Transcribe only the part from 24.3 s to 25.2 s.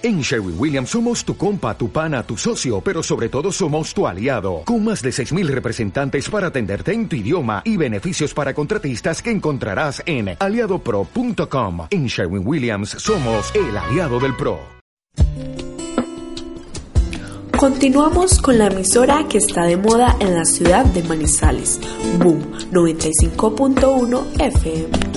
FM.